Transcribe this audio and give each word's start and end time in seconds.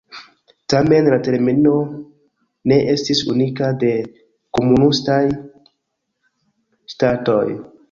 Tamen, 0.73 1.09
la 1.13 1.19
termino 1.27 1.73
ne 2.71 2.79
estas 2.95 3.21
unika 3.35 3.69
de 3.85 3.93
komunistaj 4.59 5.21
ŝtatoj. 6.95 7.47